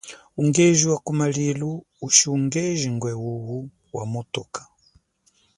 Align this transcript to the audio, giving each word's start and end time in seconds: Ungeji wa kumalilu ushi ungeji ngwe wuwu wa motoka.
Ungeji 0.37 0.87
wa 0.87 0.99
kumalilu 1.05 1.85
ushi 2.01 2.29
ungeji 2.29 2.89
ngwe 2.91 3.13
wuwu 3.23 3.69
wa 3.93 4.05
motoka. 4.05 4.67